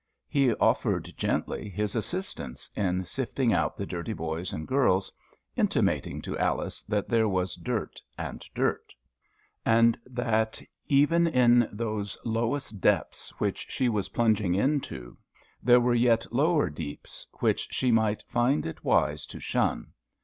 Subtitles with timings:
[0.27, 5.11] He offered, gently, his assistance in sifting out the dirty boys and girls,
[5.55, 8.95] intimating to Alice that there was dirt and dirt;
[9.63, 15.15] and that, even in those lowest depths which she was plunging into,
[15.61, 19.93] there were yet lower deeps which she might find it wise to shun.